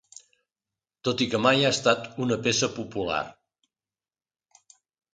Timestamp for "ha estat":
1.69-2.09